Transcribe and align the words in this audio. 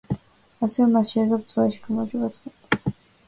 ასევე 0.67 0.87
მას 0.93 1.11
შეეძლო 1.15 1.39
ბრძოლაში 1.43 1.83
გამარჯვებაც 1.83 2.39
მოეტანა. 2.49 2.97